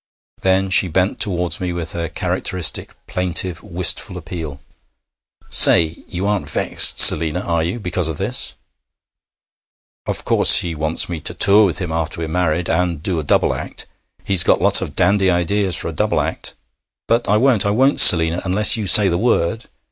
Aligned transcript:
Then 0.41 0.71
she 0.71 0.87
bent 0.87 1.19
towards 1.19 1.59
me 1.61 1.71
with 1.71 1.91
her 1.91 2.09
characteristic 2.09 2.95
plaintive, 3.05 3.61
wistful 3.61 4.17
appeal. 4.17 4.59
'Say! 5.47 6.03
You 6.07 6.25
aren't 6.25 6.49
vexed, 6.49 6.99
Selina, 6.99 7.41
are 7.41 7.61
you, 7.63 7.79
because 7.79 8.07
of 8.07 8.17
this? 8.17 8.55
Of 10.07 10.25
course, 10.25 10.61
he 10.61 10.73
wants 10.73 11.07
me 11.07 11.19
to 11.19 11.35
tour 11.35 11.65
with 11.67 11.77
him 11.77 11.91
after 11.91 12.19
we're 12.19 12.27
married, 12.29 12.67
and 12.67 13.03
do 13.03 13.19
a 13.19 13.23
double 13.23 13.53
act. 13.53 13.85
He's 14.23 14.41
got 14.43 14.59
lots 14.59 14.81
of 14.81 14.95
dandy 14.95 15.29
ideas 15.29 15.75
for 15.75 15.87
a 15.89 15.93
double 15.93 16.19
act. 16.19 16.55
But 17.07 17.27
I 17.29 17.37
won't, 17.37 17.63
I 17.63 17.69
won't, 17.69 17.99
Selina, 17.99 18.41
unless 18.43 18.75
you 18.75 18.87
say 18.87 19.07
the 19.07 19.19
word. 19.19 19.65